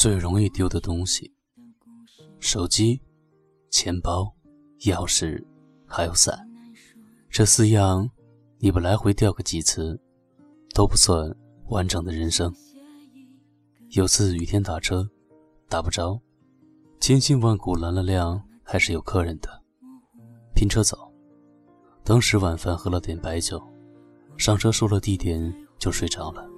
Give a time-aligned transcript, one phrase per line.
[0.00, 1.30] 最容易丢的东西：
[2.38, 2.98] 手机、
[3.68, 4.34] 钱包、
[4.86, 5.44] 钥匙，
[5.86, 6.34] 还有伞。
[7.28, 8.08] 这四样，
[8.60, 10.00] 你不来回掉个几次，
[10.74, 11.30] 都不算
[11.68, 12.50] 完整的人生。
[13.90, 15.06] 有次雨天打车，
[15.68, 16.18] 打不着，
[16.98, 19.50] 千辛万苦拦了辆，还是有客人的，
[20.54, 21.12] 拼车走。
[22.02, 23.62] 当时晚饭喝了点白酒，
[24.38, 26.48] 上车说了地点就睡着了。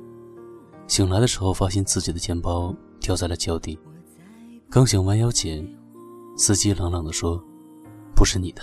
[0.86, 2.72] 醒来的时候，发现自己的钱包
[3.02, 3.78] 掉在了脚底，
[4.70, 5.62] 刚想弯腰捡，
[6.36, 7.42] 司机冷冷地说
[8.14, 8.62] ：“不是你的，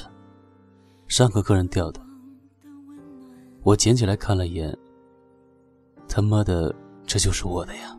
[1.07, 2.01] 上个客人掉的。”
[3.61, 4.75] 我捡起来看了一眼，
[6.07, 6.73] 他妈的，
[7.05, 7.95] 这就是我的呀！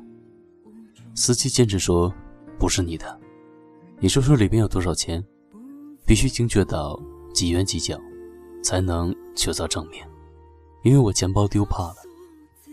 [1.14, 2.12] 司机坚持说
[2.58, 3.20] ：“不是你的，
[4.00, 5.22] 你说说里边有多少钱？
[6.06, 6.98] 必须精确到
[7.34, 8.00] 几元几角，
[8.64, 10.08] 才能确凿正面。
[10.82, 11.96] 因为我钱包丢怕了，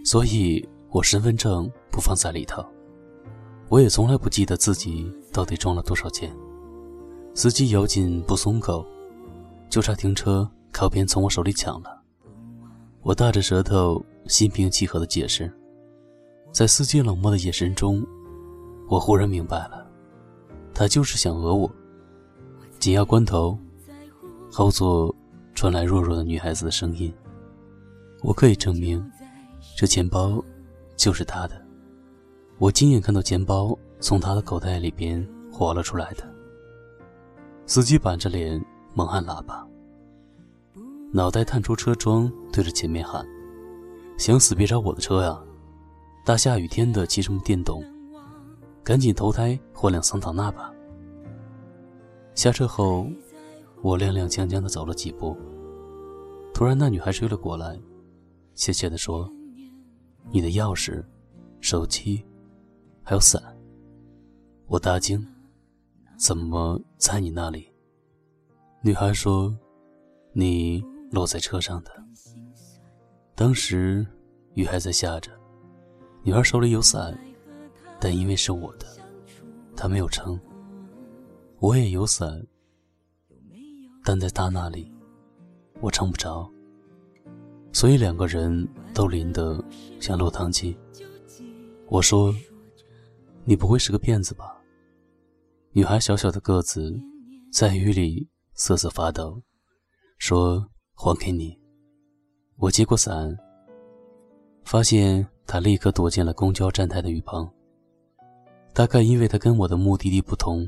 [0.04, 2.66] 所以。”我身份证不放在里头，
[3.70, 6.34] 我也从来不记得自己到底装了多少钱。
[7.34, 8.86] 司机咬紧不松口，
[9.70, 12.02] 就差停车靠边从我手里抢了。
[13.02, 15.52] 我大着舌头，心平气和地解释。
[16.52, 18.06] 在司机冷漠的眼神中，
[18.88, 19.86] 我忽然明白了，
[20.74, 21.70] 他就是想讹我。
[22.80, 23.58] 紧要关头，
[24.52, 25.14] 后座
[25.54, 27.14] 传来弱弱的女孩子的声音
[28.24, 29.04] ：“我可以证明，
[29.76, 30.44] 这钱包。”
[30.98, 31.62] 就是他的，
[32.60, 36.24] 我亲眼看到钱包从他的口袋里边滑了出来的。
[37.68, 38.64] 司机板着脸
[38.94, 39.68] 猛按喇叭，
[41.12, 43.24] 脑袋探出车窗，对着前面喊
[44.18, 45.40] ：“想死别找我的车呀！
[46.26, 47.84] 大下雨天的骑什么电动？
[48.84, 50.74] 赶紧投胎换辆桑塔纳吧！”
[52.34, 53.08] 下车后，
[53.82, 55.38] 我踉踉跄跄的走了几步，
[56.54, 57.80] 突然那女孩追了过来，
[58.56, 59.32] 怯怯地说。
[60.30, 61.02] 你的钥匙、
[61.62, 62.22] 手机，
[63.10, 63.42] 还有伞。
[64.66, 65.26] 我大惊，
[66.18, 67.72] 怎么在你那里？
[68.82, 69.58] 女孩说
[70.36, 72.04] ：“你落在车上的。”
[73.34, 74.06] 当时
[74.56, 75.32] 雨还在下着，
[76.22, 77.18] 女孩手里有伞，
[77.98, 78.86] 但因为是我的，
[79.74, 80.38] 她没有撑。
[81.60, 82.46] 我也有伞，
[84.04, 84.92] 但在她那里，
[85.80, 86.46] 我撑不着。
[87.72, 89.64] 所以两个人都淋得
[89.98, 90.78] 像落汤鸡。
[91.88, 92.36] 我说
[93.48, 94.62] ：“你不会是个骗子吧？”
[95.72, 96.94] 女孩小小的个子，
[97.52, 99.42] 在雨里瑟瑟发抖，
[100.18, 101.58] 说：“还给你。”
[102.60, 103.34] 我接过伞，
[104.66, 107.50] 发现她立刻躲进了公交站台的雨棚。
[108.74, 110.68] 大概因为她跟我的目的地不同，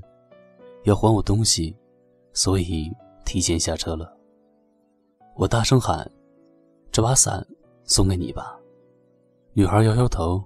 [0.85, 1.75] 要还我东西，
[2.31, 2.89] 所以
[3.25, 4.15] 提前下车了。
[5.35, 6.09] 我大声喊。
[6.91, 7.45] 这把伞
[7.83, 8.59] 送给你吧，
[9.53, 10.43] 女孩摇摇头。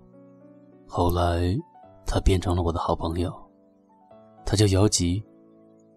[0.86, 1.58] 后来，
[2.06, 3.34] 她变成了我的好朋友，
[4.46, 5.24] 她叫姚吉，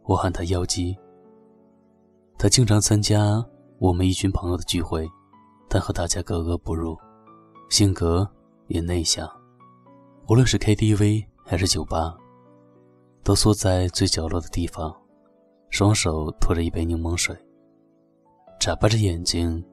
[0.05, 0.97] 我喊她妖姬。
[2.39, 3.44] 她经常参加
[3.78, 5.09] 我们一群朋友的聚会，
[5.69, 6.97] 但和大家格格不入，
[7.71, 8.28] 性格
[8.69, 9.31] 也内向。
[10.28, 12.17] 无论是 KTV 还是酒吧，
[13.23, 14.94] 都缩在最角落的地方，
[15.71, 17.37] 双手托着一杯柠檬水，
[18.59, 19.65] 眨巴着眼睛。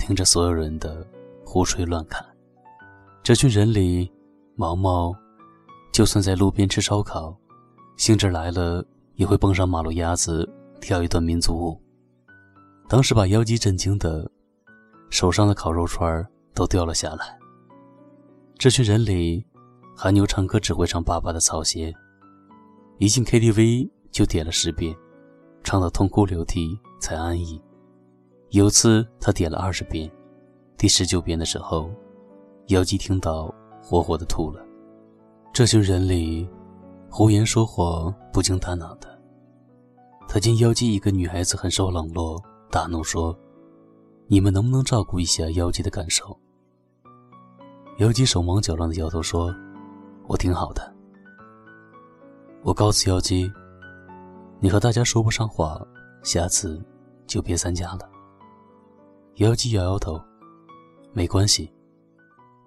[0.00, 1.06] 听着所有人的
[1.44, 2.24] 胡吹乱侃，
[3.22, 4.10] 这群人里，
[4.54, 5.12] 毛毛
[5.98, 7.36] 就算在路边吃烧烤，
[7.96, 8.86] 兴致来了
[9.16, 10.48] 也会蹦上马路牙子
[10.80, 11.82] 跳一段民族舞。
[12.88, 14.30] 当时把妖姬震惊的，
[15.10, 17.36] 手上的烤肉串都掉了下来。
[18.56, 19.44] 这群人里，
[19.96, 21.92] 韩牛唱歌只会唱爸爸的草鞋，
[22.98, 24.94] 一进 KTV 就点了十遍，
[25.64, 27.60] 唱到痛哭流涕才安逸。
[28.50, 30.08] 有次他点了二十遍，
[30.76, 31.90] 第十九遍的时候，
[32.68, 34.64] 妖姬听到，活活的吐了。
[35.58, 36.48] 这群人里，
[37.10, 39.20] 胡言说谎、不经大脑的。
[40.28, 42.40] 他见妖姬一个女孩子很受冷落，
[42.70, 43.36] 大怒说
[44.30, 46.26] ：“你们能不能照顾一下妖姬的感受？”
[47.98, 49.52] 妖姬手忙脚乱的摇头说
[50.28, 50.94] ：“我挺好的。”
[52.62, 53.50] 我告诉妖姬
[54.62, 55.84] ：“你和大家说不上话，
[56.22, 56.80] 下次
[57.26, 58.08] 就别参加了。”
[59.42, 60.20] 妖姬摇摇头，
[61.12, 61.68] 没关系，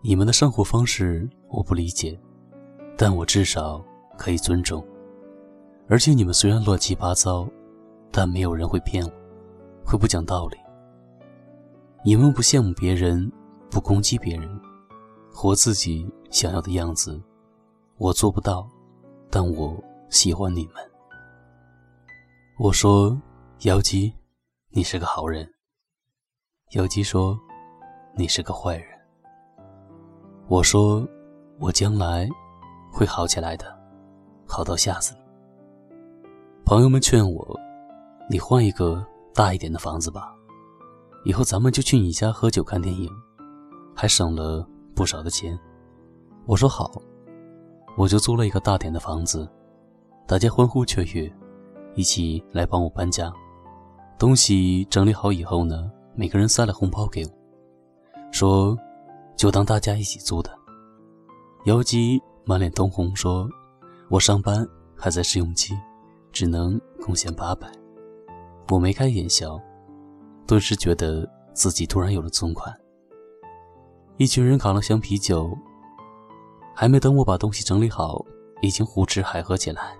[0.01, 2.19] 你们的生活方式我不理解，
[3.01, 3.83] 但我至少
[4.15, 4.85] 可以尊重。
[5.89, 7.49] 而且你们虽然乱七八糟，
[8.11, 9.11] 但没有人会骗我，
[9.83, 10.57] 会不讲道理。
[12.05, 13.31] 你们不羡慕别人，
[13.71, 14.47] 不攻击别人，
[15.33, 17.19] 活自己想要的样子，
[17.97, 18.69] 我做不到，
[19.31, 20.75] 但我喜欢你们。
[22.59, 23.19] 我说，
[23.61, 24.13] 妖姬，
[24.69, 25.51] 你是个好人。
[26.73, 27.35] 妖姬说
[28.15, 28.85] ：“你是个坏人。”
[30.47, 31.03] 我说
[31.57, 32.29] ：“我将来
[32.91, 33.65] 会好起来的。”
[34.45, 35.21] 好到吓死你。
[36.65, 37.57] 朋友们劝我，
[38.29, 39.01] 你换一个
[39.33, 40.35] 大一点的房子吧，
[41.23, 43.09] 以后咱们就去你家喝酒看电影，
[43.95, 45.57] 还省了不少的钱。
[46.45, 46.91] 我说好，
[47.95, 49.49] 我就租了一个大点的房子，
[50.27, 51.31] 大家欢呼雀跃，
[51.95, 53.31] 一起来帮我搬家。
[54.19, 57.31] 东西整理好以后呢，每个人塞了红包给我，
[58.31, 58.77] 说
[59.37, 60.51] 就当大家一起租的。
[61.65, 62.21] 妖姬
[62.51, 63.49] 满脸通红说
[64.11, 65.73] ：“我上班还在试用期，
[66.33, 67.71] 只能贡献八百。”
[68.67, 69.57] 我眉开眼笑，
[70.45, 72.77] 顿时觉得自己突然有了存款。
[74.17, 75.57] 一群人扛了箱啤酒。
[76.75, 78.21] 还没等我把东西整理好，
[78.61, 79.95] 已经胡吃海喝起来。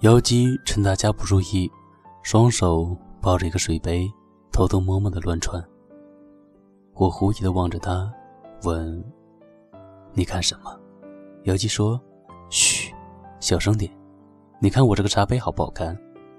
[0.00, 1.70] 妖姬趁大家不注意，
[2.24, 4.10] 双手抱着一个水杯，
[4.50, 5.64] 偷偷摸摸的乱窜。
[6.94, 8.12] 我狐疑的望着他，
[8.64, 9.04] 问
[10.14, 10.76] ：“你看什么？”
[11.44, 12.00] 姚姬说
[12.50, 12.92] ：“嘘，
[13.40, 13.90] 小声点。
[14.60, 15.96] 你看我这个茶杯好不好看？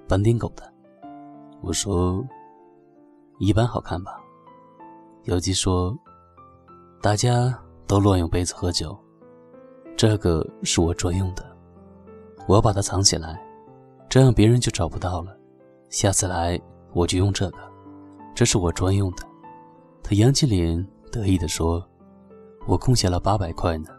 [0.07, 0.63] 斑点狗的。”
[1.61, 2.23] 我说
[3.39, 4.19] ：“一般好看吧。”
[5.25, 5.97] 姚姬说
[7.01, 7.57] ：“大家。”
[7.87, 8.97] 都乱用杯子喝酒，
[9.97, 11.43] 这个是我专用的，
[12.47, 13.37] 我要把它藏起来，
[14.07, 15.37] 这样别人就找不到了。
[15.89, 16.57] 下次来
[16.93, 17.57] 我就用这个，
[18.33, 19.27] 这是我专用的。
[20.01, 20.81] 他扬起脸
[21.11, 21.85] 得意地说
[22.65, 23.89] ：“我贡献了八百块呢，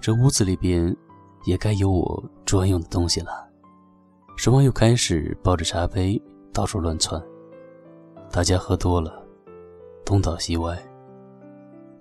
[0.00, 0.96] 这屋子里边
[1.44, 3.48] 也该有我专用的东西了。”
[4.36, 6.20] 说完又开始抱着茶杯
[6.52, 7.22] 到处乱窜。
[8.32, 9.22] 大家喝多了，
[10.04, 10.78] 东倒西歪。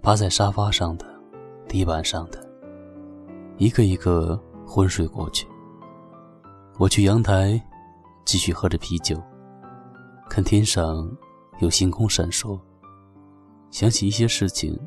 [0.01, 1.05] 趴在沙发上的、
[1.67, 2.49] 地板上的，
[3.57, 5.45] 一个一个昏睡过去。
[6.77, 7.61] 我去阳台，
[8.23, 9.21] 继续喝着啤酒，
[10.29, 11.11] 看天上
[11.59, 12.57] 有星空闪烁，
[13.71, 14.79] 想起一些事情，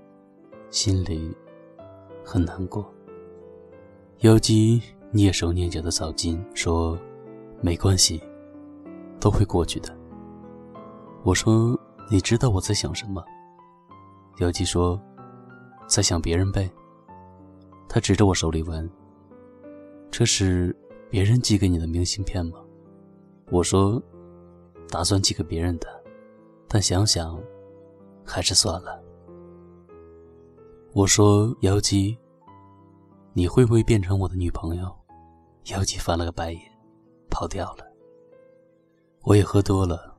[0.71, 1.37] 心里
[2.25, 2.91] 很难过。
[4.23, 4.81] 妖姬
[5.13, 6.97] 蹑手蹑脚的走近，说
[7.61, 8.23] ：“没关系，
[9.19, 9.93] 都会过去的。”
[11.25, 11.77] 我说
[12.09, 13.21] ：“你知道我在想什么？”
[14.39, 15.01] 妖姬说
[15.89, 16.71] ：“在想别人呗。”
[17.91, 18.89] 他指着我手里问
[20.09, 20.73] ：“这是
[21.11, 22.61] 别人寄给你的明信片吗？”
[23.51, 24.01] 我说
[24.89, 25.89] ：“打算寄给别人的，
[26.69, 27.37] 但想想，
[28.25, 29.03] 还是算了。”
[30.95, 32.17] 我说：“妖姬，
[33.33, 34.95] 你会不会变成我的女朋友？”
[35.71, 36.61] 妖姬翻了个白眼，
[37.31, 37.87] 跑掉了。
[39.23, 40.17] 我也喝多了，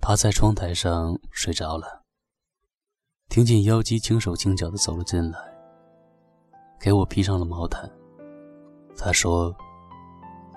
[0.00, 2.02] 趴在窗台上睡着了。
[3.28, 5.38] 听见妖姬轻手轻脚的走了进来，
[6.80, 7.88] 给我披上了毛毯。
[8.96, 9.54] 他说：“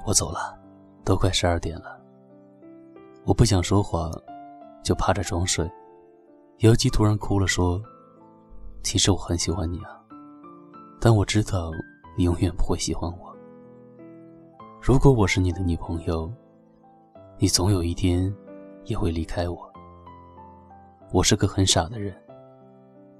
[0.08, 0.58] 我走了，
[1.04, 2.02] 都快十二点了。”
[3.26, 4.12] 我不想说话，
[4.84, 5.70] 就趴着装睡。
[6.60, 7.82] 妖姬突然哭了，说
[8.84, 10.03] ：“其实我很喜欢你啊，
[11.06, 11.70] 但我知道
[12.16, 13.36] 你永远不会喜欢我。
[14.82, 16.32] 如果我是你的女朋友，
[17.38, 18.34] 你总有一天
[18.86, 19.70] 也会离开我。
[21.12, 22.16] 我是个很傻的人。”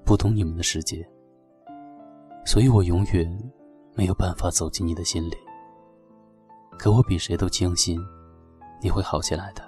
[0.02, 1.06] 不懂你们的世界，
[2.46, 3.52] 所以我永远
[3.94, 5.36] 没有办法走进你的心里。
[6.78, 8.00] 可我比谁都相信
[8.80, 9.62] 你会好起来的，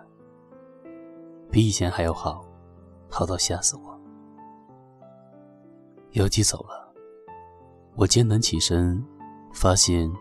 [1.51, 2.43] 比以前还要好，
[3.11, 4.01] 好到吓死我。
[6.13, 6.86] 妖姬走了，
[7.97, 9.03] 我艰难起身，
[9.53, 10.13] 发现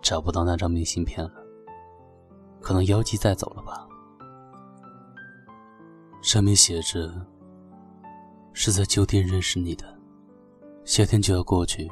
[0.00, 1.32] 找不到那张明信片了。
[2.60, 3.86] 可能妖姬带走了吧？
[6.20, 7.10] 上面写着。
[8.54, 9.98] 是在酒店认识你的，
[10.84, 11.90] 夏天就要过去，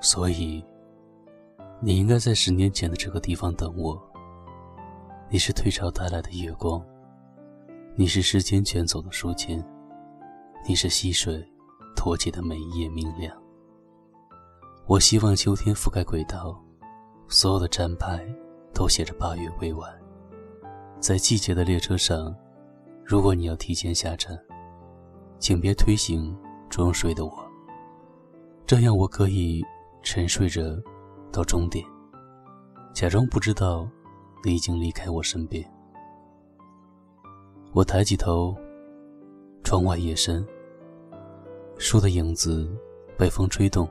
[0.00, 0.64] 所以
[1.80, 4.00] 你应该在十年前的这个地方等我。
[5.28, 6.80] 你是退潮带来的月光，
[7.96, 9.60] 你是时间卷走的书签，
[10.68, 11.44] 你是溪水
[11.96, 13.36] 托起的每一页明亮。
[14.88, 16.56] 我希望秋天覆盖轨道，
[17.26, 18.24] 所有的站牌
[18.72, 19.92] 都写着八月未晚。
[21.00, 22.32] 在季节的列车上，
[23.04, 24.38] 如果你要提前下站。
[25.38, 26.34] 请别推醒
[26.70, 27.46] 装睡的我，
[28.64, 29.62] 这样我可以
[30.02, 30.62] 沉睡着
[31.30, 31.84] 到终点，
[32.94, 33.86] 假装不知道
[34.42, 35.62] 你已经离开我身边。
[37.72, 38.56] 我抬起头，
[39.62, 40.46] 窗外夜深，
[41.76, 42.66] 树的影子
[43.18, 43.86] 被风吹动。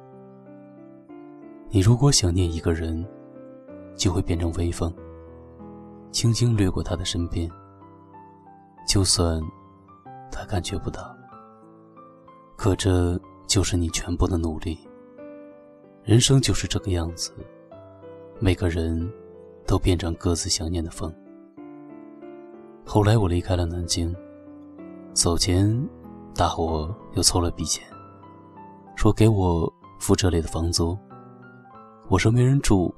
[1.69, 3.05] 你如果想念一个人，
[3.95, 4.93] 就会变成微风，
[6.11, 7.49] 轻轻掠过他的身边，
[8.87, 9.41] 就算
[10.31, 11.15] 他感觉不到。
[12.55, 14.77] 可这就是你全部的努力。
[16.03, 17.33] 人生就是这个样子，
[18.39, 19.11] 每个人
[19.65, 21.13] 都变成各自想念的风。
[22.85, 24.15] 后来我离开了南京，
[25.13, 25.89] 走前，
[26.33, 27.83] 大伙又凑了笔钱，
[28.95, 30.97] 说给我付这里的房租。
[32.07, 32.93] 我说没人住，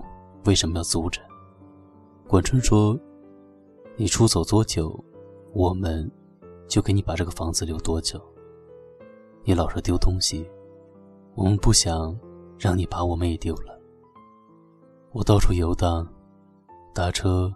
[0.45, 1.21] 为什么要租着？
[2.27, 2.99] 管春说
[3.95, 5.01] ：“你出走多久，
[5.53, 6.11] 我们
[6.67, 8.21] 就给你把这个房子留多久。
[9.45, 10.45] 你老是丢东西，
[11.35, 12.19] 我们不想
[12.59, 13.79] 让你把我们也丢了。”
[15.13, 16.05] 我到处游荡，
[16.93, 17.51] 打车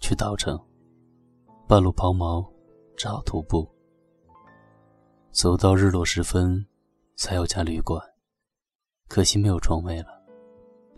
[0.00, 0.60] 去稻城，
[1.68, 2.44] 半路抛锚，
[2.96, 3.66] 只好徒步。
[5.30, 6.66] 走到日落时分，
[7.14, 8.02] 才有家旅馆，
[9.06, 10.15] 可惜没有床位了。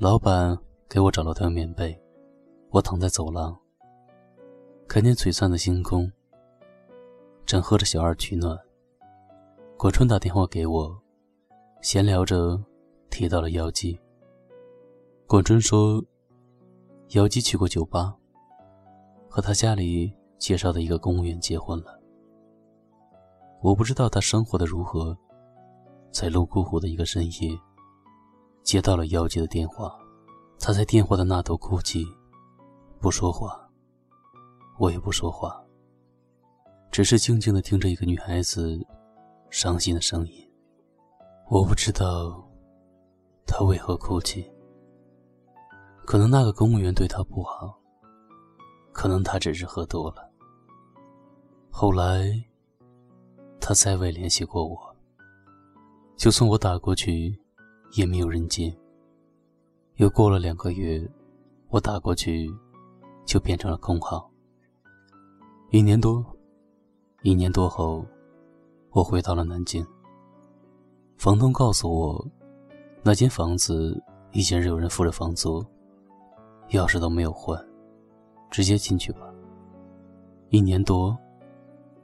[0.01, 0.57] 老板
[0.89, 2.01] 给我找了条棉被。
[2.71, 3.59] 我躺在走廊，
[4.87, 6.09] 看见璀璨的星空，
[7.45, 8.57] 正喝着小二取暖。
[9.77, 10.97] 果春打电话给我，
[11.81, 12.63] 闲聊着
[13.11, 13.99] 提到了妖姬。
[15.27, 16.01] 果春说，
[17.15, 18.15] 妖姬去过酒吧，
[19.29, 22.01] 和他家里介绍的一个公务员结婚了。
[23.61, 25.19] 我不知道他生活的如何，
[26.13, 27.59] 在泸沽湖的一个深夜，
[28.69, 29.99] 接到了妖姬的电话，
[30.61, 32.07] 他在电话的那头哭泣。
[33.01, 33.67] 不说话，
[34.79, 35.59] 我也不说话，
[36.91, 38.79] 只是静静的听着一个女孩子
[39.49, 40.35] 伤心的声音。
[41.49, 42.47] 我不知道
[43.47, 44.45] 她为何哭泣，
[46.05, 47.75] 可能那个公务员对她不好，
[48.93, 50.31] 可能她只是喝多了。
[51.71, 52.31] 后来，
[53.63, 54.95] 她再未联系过我，
[56.19, 57.35] 就算我打过去，
[57.93, 58.75] 也没有人接。
[59.97, 61.07] 又过了两个月，
[61.69, 62.49] 我打过去。
[63.29, 64.27] 就变成了空号。
[65.71, 66.25] 一年多，
[67.21, 68.03] 一年多后，
[68.89, 69.87] 我回到了南京。
[71.19, 72.27] 房东告诉我，
[73.03, 74.03] 那间房子
[74.33, 75.63] 已经有人付了房租，
[76.71, 77.63] 钥匙都没有换，
[78.51, 79.31] 直接进去吧。
[80.49, 81.15] 一年多，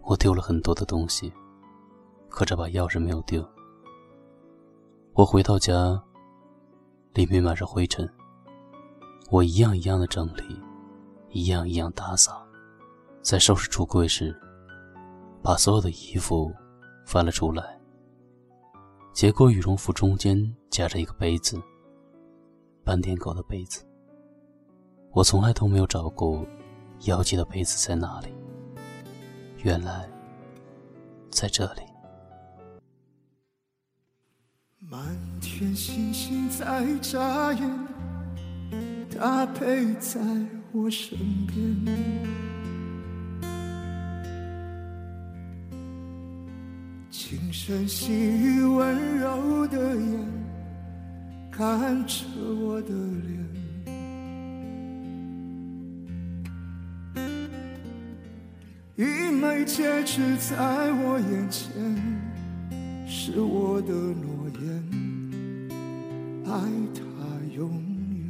[0.03, 1.33] 我丢了很多的东西，
[2.29, 3.43] 可这把钥匙没有丢。
[5.15, 6.03] 我回到家，
[7.15, 8.09] 里面满是灰尘，
[9.31, 10.61] 我一样一样的整理。
[11.31, 12.47] 一样一样打扫，
[13.21, 14.33] 在收拾橱柜时，
[15.43, 16.53] 把所有的衣服
[17.05, 17.77] 翻了出来。
[19.13, 21.61] 结果羽绒服中间夹着一个杯子，
[22.85, 23.85] 斑点狗的杯子。
[25.11, 26.47] 我从来都没有找过
[27.07, 28.33] 妖姬的杯子在哪里，
[29.65, 30.09] 原来
[31.31, 31.83] 在这里。
[34.91, 35.01] 满
[35.41, 37.71] 天星星在眨眼，
[39.11, 40.21] 他陪在。
[40.77, 41.57] 我身边，
[47.13, 50.19] 轻声细语温柔的眼，
[51.49, 52.25] 看着
[52.61, 52.89] 我的
[53.23, 53.39] 脸，
[58.97, 60.57] 一枚戒指在
[60.91, 61.73] 我眼前，
[63.27, 64.85] 是我的诺言，
[66.45, 66.61] 爱
[66.93, 67.01] 他
[67.57, 67.73] 永
[68.13, 68.29] 远。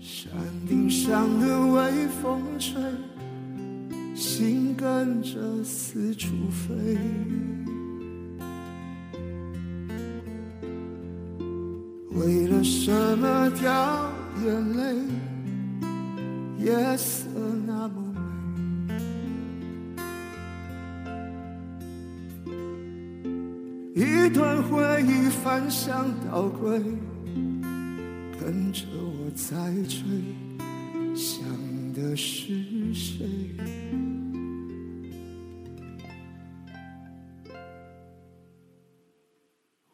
[0.00, 0.32] 山。
[0.66, 2.80] 顶上的微风吹，
[4.14, 6.96] 心跟着四处飞。
[12.12, 14.10] 为了什么掉
[14.46, 14.96] 眼泪？
[16.64, 17.28] 夜色
[17.66, 18.05] 那么
[24.26, 26.82] 一段回忆翻箱倒柜，
[28.40, 30.02] 跟着我在追。
[31.14, 31.44] 想
[31.92, 33.24] 的是谁？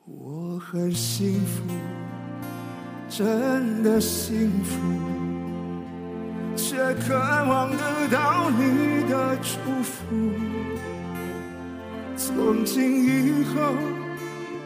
[0.06, 1.64] 我很幸福，
[3.10, 4.80] 真的幸福，
[6.56, 10.00] 却渴望得到你的祝福。
[12.16, 13.74] 从今以后，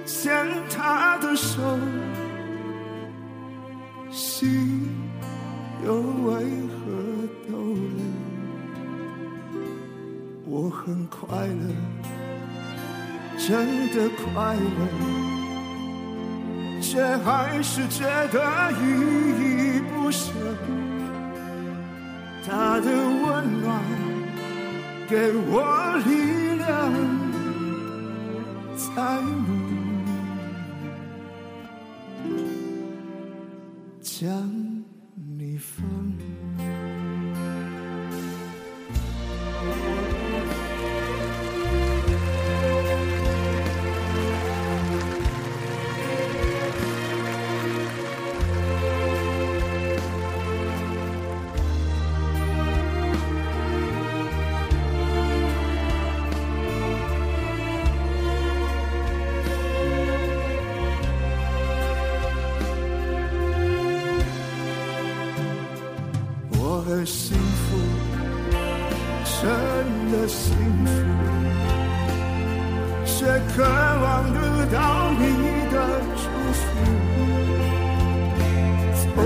[0.07, 1.61] 牵他的手，
[4.11, 4.95] 心。
[5.85, 6.33] 又为
[6.73, 6.75] 何
[7.47, 7.53] 逗
[7.95, 8.01] 留？
[10.47, 11.65] 我很快乐，
[13.37, 14.79] 真的快乐，
[16.81, 18.83] 却还是觉得依
[19.43, 19.45] 依
[19.95, 20.33] 不舍。
[22.45, 23.67] 他的温暖
[25.09, 25.53] 给我
[26.07, 26.09] 力
[26.57, 26.67] 量，
[28.77, 29.31] 在路
[34.19, 34.66] 想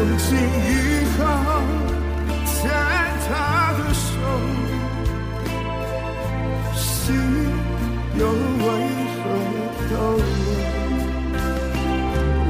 [0.00, 0.40] 从今以
[1.19, 1.21] 后，
[2.47, 2.57] 牵
[3.28, 3.30] 他
[3.76, 4.09] 的手，
[6.75, 7.04] 心
[8.16, 8.64] 又为
[9.12, 9.23] 何
[9.90, 9.95] 抖？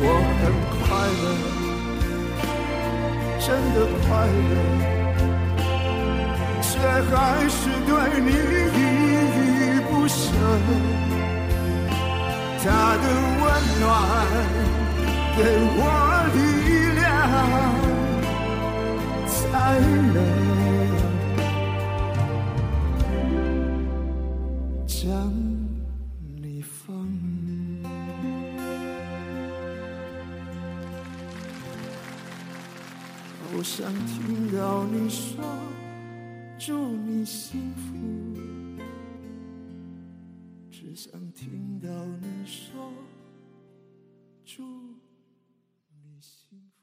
[0.00, 0.07] 我
[0.38, 0.42] 很
[0.78, 0.80] 快
[1.23, 1.25] 乐，
[3.40, 3.76] 真的
[4.07, 4.09] 快
[4.47, 4.54] 乐。
[6.62, 6.71] 却
[7.11, 7.90] 还是对
[8.21, 8.78] 你依
[9.26, 10.23] 依不舍，
[12.62, 12.64] 他
[12.95, 13.04] 的
[13.40, 13.45] 温
[13.80, 13.83] 暖
[15.37, 15.38] 给
[15.75, 15.83] 我
[16.33, 16.38] 力
[34.85, 35.45] 你说
[36.59, 38.81] 祝你幸福。
[40.71, 41.89] 只想听到
[42.21, 42.93] 你说
[44.45, 46.80] 祝你幸福。